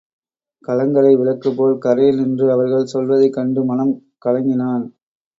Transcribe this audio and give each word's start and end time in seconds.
கலங்கரை 0.67 1.11
விளக்குபோல் 1.15 1.77
கரையில் 1.77 2.17
நின்று 2.17 2.45
அவர்கள் 2.51 2.85
செல்வதைக் 2.85 3.33
கண்டு 3.33 3.63
மனம் 3.65 3.93
கலங்கினான். 4.25 4.85